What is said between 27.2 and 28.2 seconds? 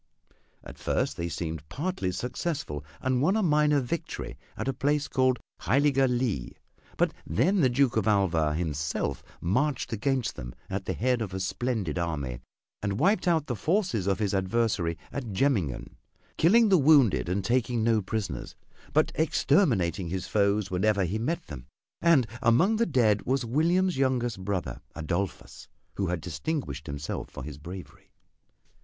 for his bravery.